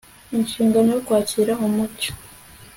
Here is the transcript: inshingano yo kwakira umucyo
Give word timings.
inshingano 0.37 0.87
yo 0.95 1.01
kwakira 1.05 1.53
umucyo 1.65 2.11